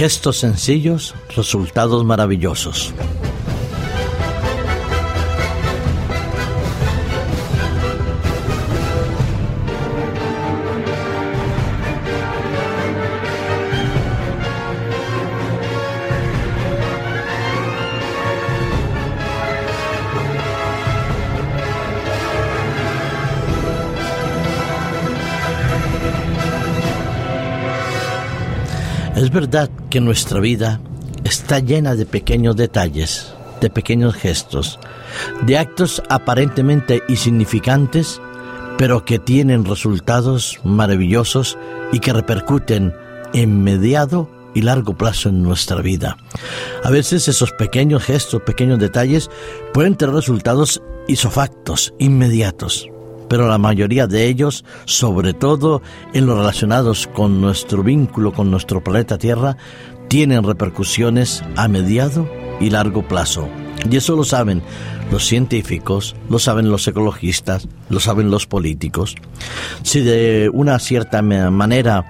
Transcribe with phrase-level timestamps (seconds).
[0.00, 2.94] Gestos sencillos, resultados maravillosos.
[29.20, 30.80] Es verdad que nuestra vida
[31.24, 34.78] está llena de pequeños detalles, de pequeños gestos,
[35.42, 38.18] de actos aparentemente insignificantes,
[38.78, 41.58] pero que tienen resultados maravillosos
[41.92, 42.94] y que repercuten
[43.34, 46.16] en mediado y largo plazo en nuestra vida.
[46.82, 49.28] A veces esos pequeños gestos, pequeños detalles
[49.74, 52.88] pueden tener resultados isofactos, inmediatos
[53.30, 58.82] pero la mayoría de ellos, sobre todo en los relacionados con nuestro vínculo con nuestro
[58.82, 59.56] planeta Tierra,
[60.08, 62.28] tienen repercusiones a mediado
[62.58, 63.48] y largo plazo.
[63.88, 64.62] Y eso lo saben
[65.12, 69.14] los científicos, lo saben los ecologistas, lo saben los políticos.
[69.84, 72.04] Si de una cierta manera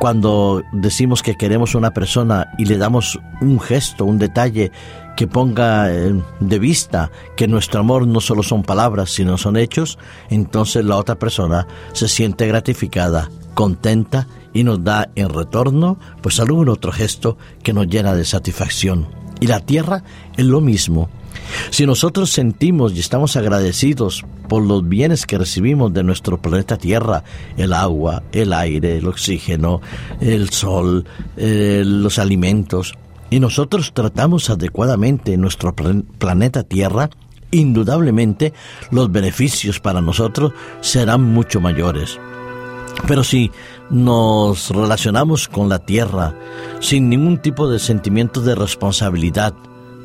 [0.00, 4.72] cuando decimos que queremos una persona y le damos un gesto, un detalle
[5.16, 9.98] que ponga eh, de vista que nuestro amor no solo son palabras, sino son hechos,
[10.30, 16.68] entonces la otra persona se siente gratificada, contenta y nos da en retorno pues algún
[16.68, 19.08] otro gesto que nos llena de satisfacción.
[19.40, 20.02] Y la tierra
[20.36, 21.08] es lo mismo.
[21.70, 27.22] Si nosotros sentimos y estamos agradecidos por los bienes que recibimos de nuestro planeta Tierra,
[27.56, 29.80] el agua, el aire, el oxígeno,
[30.20, 31.04] el sol,
[31.36, 32.94] eh, los alimentos,
[33.30, 37.10] y nosotros tratamos adecuadamente nuestro planeta Tierra,
[37.52, 38.52] indudablemente
[38.90, 42.18] los beneficios para nosotros serán mucho mayores.
[43.06, 43.50] Pero si
[43.88, 46.34] nos relacionamos con la Tierra
[46.80, 49.54] sin ningún tipo de sentimiento de responsabilidad,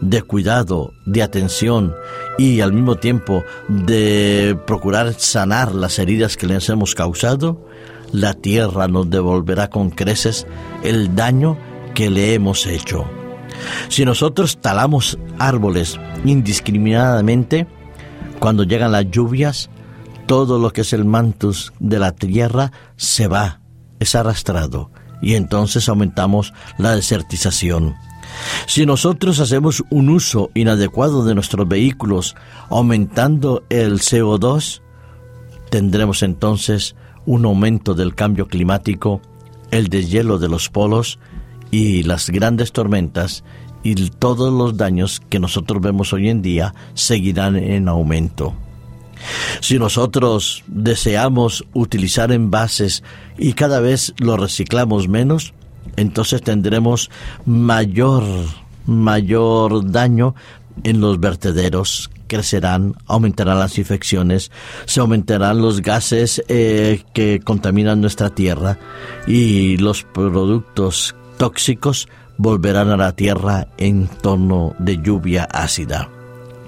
[0.02, 1.96] de cuidado, de atención
[2.38, 7.66] y al mismo tiempo de procurar sanar las heridas que les hemos causado,
[8.12, 10.46] la tierra nos devolverá con creces
[10.84, 11.58] el daño
[11.96, 13.06] que le hemos hecho.
[13.90, 17.66] Si nosotros talamos árboles indiscriminadamente,
[18.40, 19.70] cuando llegan las lluvias,
[20.28, 23.62] todo lo que es el mantus de la tierra se va,
[24.00, 24.92] es arrastrado,
[25.22, 27.96] y entonces aumentamos la desertización.
[28.68, 32.36] Si nosotros hacemos un uso inadecuado de nuestros vehículos,
[32.70, 34.82] aumentando el CO2,
[35.70, 36.96] tendremos entonces
[37.26, 39.22] un aumento del cambio climático,
[39.72, 41.20] el deshielo de los polos
[41.72, 43.44] y las grandes tormentas
[43.84, 48.56] y todos los daños que nosotros vemos hoy en día seguirán en aumento.
[49.62, 53.04] Si nosotros deseamos utilizar envases
[53.38, 55.54] y cada vez los reciclamos menos,
[55.98, 57.10] entonces tendremos
[57.46, 58.24] mayor,
[58.86, 60.36] mayor daño
[60.84, 64.52] en los vertederos crecerán, aumentarán las infecciones,
[64.86, 68.78] se aumentarán los gases eh, que contaminan nuestra tierra
[69.28, 72.08] y los productos tóxicos
[72.38, 76.10] volverán a la tierra en torno de lluvia ácida.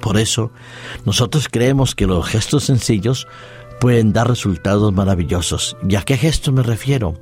[0.01, 0.51] Por eso,
[1.05, 3.27] nosotros creemos que los gestos sencillos
[3.79, 5.77] pueden dar resultados maravillosos.
[5.87, 7.15] ¿Y a qué gesto me refiero?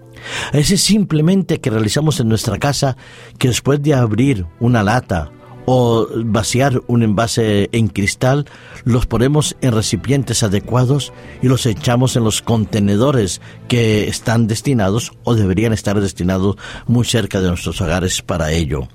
[0.53, 2.97] Ese simplemente que realizamos en nuestra casa,
[3.38, 5.31] que después de abrir una lata
[5.65, 8.45] o vaciar un envase en cristal,
[8.83, 11.11] los ponemos en recipientes adecuados
[11.41, 16.55] y los echamos en los contenedores que están destinados o deberían estar destinados
[16.87, 18.87] muy cerca de nuestros hogares para ello.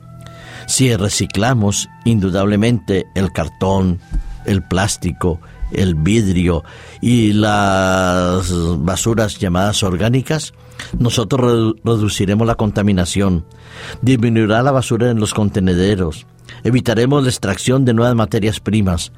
[0.67, 3.99] Si reciclamos indudablemente el cartón,
[4.47, 5.41] el plástico,
[5.73, 6.65] el vidrio
[7.01, 10.53] y las basuras llamadas orgánicas,
[10.99, 13.45] nosotros reduciremos la contaminación,
[14.03, 16.27] disminuirá la basura en los contenederos,
[16.65, 19.13] evitaremos la extracción de nuevas materias primas,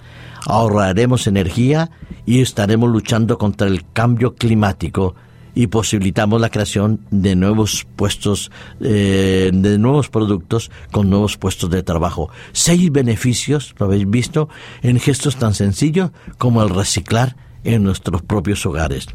[0.47, 1.91] ahorraremos energía
[2.27, 5.15] y estaremos luchando contra el cambio climático
[5.55, 8.51] y posibilitamos la creación de nuevos puestos,
[8.81, 12.31] eh, de nuevos productos con nuevos puestos de trabajo.
[12.53, 14.49] Seis beneficios, lo habéis visto,
[14.83, 19.09] en gestos tan sencillos como el reciclar en nuestros propios hogares.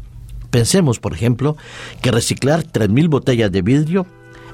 [0.50, 1.56] Pensemos, por ejemplo,
[2.00, 4.06] que reciclar 3.000 botellas de vidrio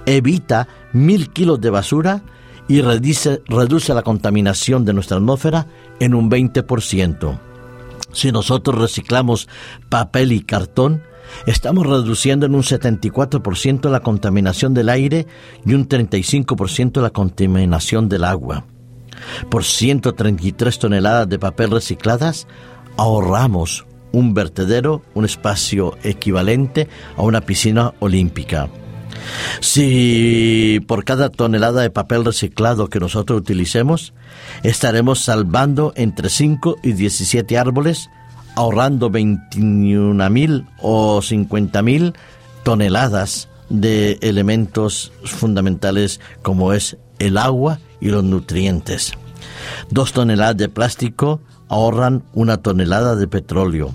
[0.07, 2.23] evita 1.000 kilos de basura
[2.69, 5.67] y reduce, reduce la contaminación de nuestra atmósfera
[6.01, 7.39] en un 20%.
[8.13, 9.49] Si nosotros reciclamos
[9.89, 11.03] papel y cartón,
[11.47, 15.27] estamos reduciendo en un 74% la contaminación del aire
[15.67, 18.65] y un 35% la contaminación del agua.
[19.51, 22.47] Por 133 toneladas de papel recicladas,
[22.97, 28.69] ahorramos un vertedero, un espacio equivalente a una piscina olímpica.
[29.61, 34.13] Si por cada tonelada de papel reciclado que nosotros utilicemos,
[34.63, 38.11] estaremos salvando entre 5 y 17 árboles,
[38.57, 42.15] ahorrando 21 mil o 50 mil
[42.63, 49.13] toneladas de elementos fundamentales como es el agua y los nutrientes.
[49.91, 53.93] Dos toneladas de plástico ahorran una tonelada de petróleo.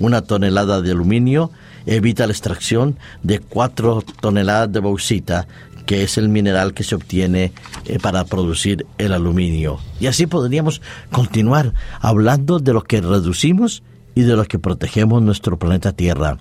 [0.00, 1.50] Una tonelada de aluminio
[1.86, 5.46] evita la extracción de cuatro toneladas de bauxita,
[5.86, 7.52] que es el mineral que se obtiene
[7.86, 9.78] eh, para producir el aluminio.
[10.00, 13.82] Y así podríamos continuar hablando de lo que reducimos
[14.14, 16.38] y de lo que protegemos nuestro planeta Tierra.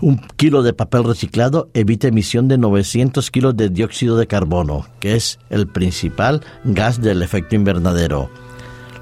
[0.00, 5.14] Un kilo de papel reciclado evita emisión de 900 kilos de dióxido de carbono, que
[5.14, 8.30] es el principal gas del efecto invernadero.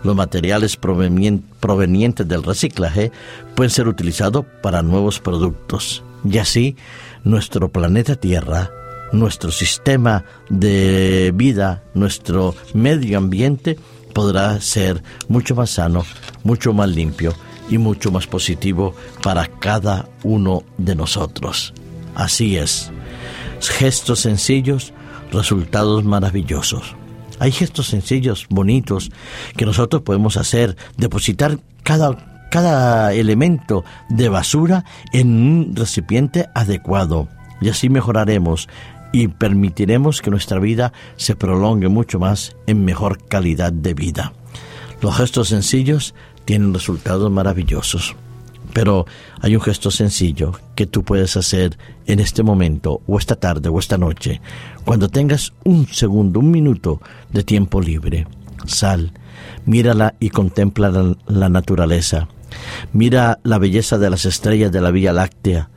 [0.02, 1.51] Los materiales provenientes
[2.24, 3.12] del reciclaje
[3.54, 6.02] pueden ser utilizados para nuevos productos.
[6.24, 6.76] Y así,
[7.24, 8.70] nuestro planeta Tierra,
[9.12, 13.78] nuestro sistema de vida, nuestro medio ambiente
[14.12, 16.04] podrá ser mucho más sano,
[16.44, 17.34] mucho más limpio
[17.70, 21.72] y mucho más positivo para cada uno de nosotros.
[22.14, 22.90] Así es.
[23.60, 24.92] Gestos sencillos,
[25.30, 26.96] resultados maravillosos.
[27.42, 29.10] Hay gestos sencillos, bonitos,
[29.56, 37.26] que nosotros podemos hacer, depositar cada, cada elemento de basura en un recipiente adecuado.
[37.60, 38.68] Y así mejoraremos
[39.10, 44.32] y permitiremos que nuestra vida se prolongue mucho más en mejor calidad de vida.
[45.00, 48.14] Los gestos sencillos tienen resultados maravillosos.
[48.72, 49.06] Pero
[49.40, 53.78] hay un gesto sencillo que tú puedes hacer en este momento, o esta tarde, o
[53.78, 54.40] esta noche,
[54.84, 57.00] cuando tengas un segundo, un minuto
[57.32, 58.26] de tiempo libre.
[58.66, 59.12] Sal,
[59.66, 62.28] mírala y contempla la, naturaleza.
[62.92, 65.68] Mira la belleza de las estrellas de la Vía Láctea,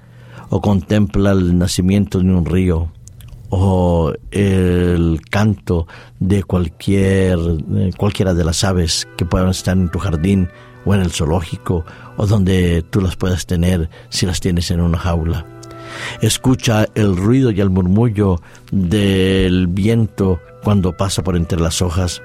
[0.50, 2.92] o contempla el nacimiento de un río,
[3.50, 5.88] o el canto
[6.20, 7.38] de cualquier,
[7.98, 10.50] cualquiera de las aves que puedan estar en tu jardín
[10.86, 11.86] o en el zoológico
[12.18, 15.46] o donde tú las puedas tener si las tienes en una jaula.
[16.22, 18.42] Escucha el ruido y el murmullo
[18.72, 22.22] del viento cuando pasa por entre las hojas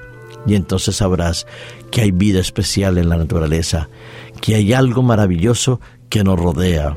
[0.46, 1.46] y entonces sabrás
[1.90, 3.88] que hay vida especial en la naturaleza,
[4.40, 6.96] que hay algo maravilloso que nos rodea,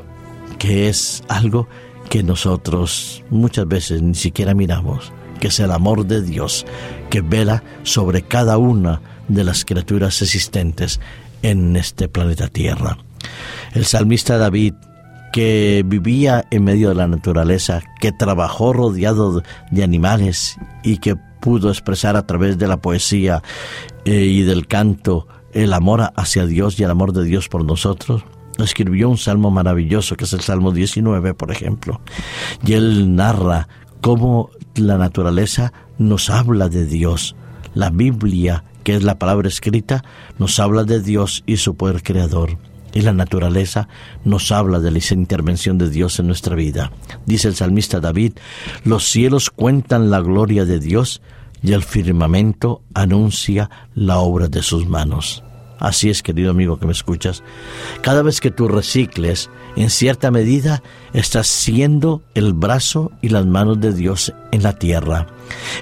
[0.58, 1.68] que es algo
[2.08, 6.64] que nosotros muchas veces ni siquiera miramos, que es el amor de Dios
[7.10, 11.00] que vela sobre cada una de las criaturas existentes
[11.44, 12.96] en este planeta Tierra.
[13.74, 14.74] El salmista David,
[15.32, 21.68] que vivía en medio de la naturaleza, que trabajó rodeado de animales y que pudo
[21.68, 23.42] expresar a través de la poesía
[24.06, 28.24] eh, y del canto el amor hacia Dios y el amor de Dios por nosotros,
[28.58, 32.00] escribió un salmo maravilloso que es el Salmo 19, por ejemplo.
[32.64, 33.68] Y él narra
[34.00, 37.36] cómo la naturaleza nos habla de Dios.
[37.74, 40.04] La Biblia que es la palabra escrita,
[40.38, 42.58] nos habla de Dios y su poder creador.
[42.92, 43.88] Y la naturaleza
[44.24, 46.92] nos habla de la intervención de Dios en nuestra vida.
[47.26, 48.34] Dice el salmista David,
[48.84, 51.20] los cielos cuentan la gloria de Dios
[51.60, 55.42] y el firmamento anuncia la obra de sus manos.
[55.84, 57.42] Así es, querido amigo que me escuchas.
[58.00, 63.82] Cada vez que tú recicles, en cierta medida, estás siendo el brazo y las manos
[63.82, 65.26] de Dios en la tierra.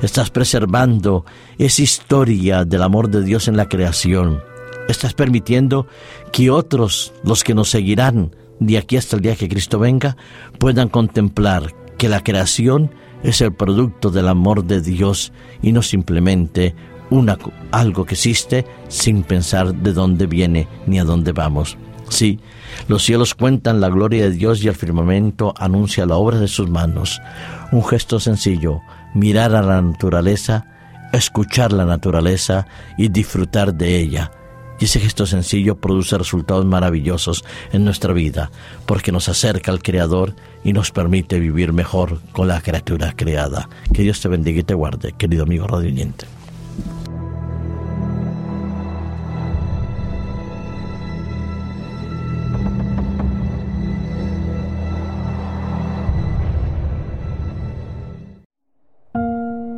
[0.03, 1.25] Estás preservando
[1.57, 4.43] esa historia del amor de Dios en la creación.
[4.89, 5.87] Estás permitiendo
[6.33, 10.17] que otros, los que nos seguirán de aquí hasta el día que Cristo venga,
[10.59, 12.91] puedan contemplar que la creación
[13.23, 15.33] es el producto del amor de Dios
[15.63, 16.75] y no simplemente
[17.13, 17.39] una,
[17.71, 21.77] algo que existe sin pensar de dónde viene ni a dónde vamos.
[22.09, 22.41] Sí,
[22.89, 26.71] los cielos cuentan la gloria de Dios y el firmamento anuncia la obra de sus
[26.71, 27.21] manos.
[27.71, 28.81] Un gesto sencillo,
[29.15, 30.67] mirar a la naturaleza,
[31.13, 32.67] escuchar la naturaleza
[32.97, 34.31] y disfrutar de ella.
[34.81, 38.51] Y ese gesto sencillo produce resultados maravillosos en nuestra vida,
[38.87, 43.69] porque nos acerca al Creador y nos permite vivir mejor con la criatura creada.
[43.93, 46.27] Que Dios te bendiga y te guarde, querido amigo radiante.